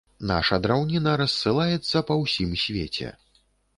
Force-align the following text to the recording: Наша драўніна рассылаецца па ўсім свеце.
Наша 0.29 0.57
драўніна 0.63 1.13
рассылаецца 1.21 2.03
па 2.11 2.21
ўсім 2.23 2.59
свеце. 2.63 3.07